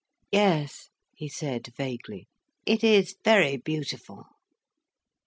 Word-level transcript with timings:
"Yes," 0.31 0.89
he 1.15 1.29
said 1.29 1.67
vaguely. 1.77 2.27
"It 2.65 2.83
is 2.83 3.17
very 3.23 3.55
beautiful." 3.57 4.25